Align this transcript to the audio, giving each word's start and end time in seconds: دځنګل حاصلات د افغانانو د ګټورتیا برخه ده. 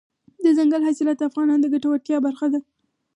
دځنګل 0.43 0.81
حاصلات 0.87 1.17
د 1.19 1.23
افغانانو 1.29 1.61
د 1.63 1.65
ګټورتیا 1.73 2.17
برخه 2.25 2.47
ده. 2.53 2.59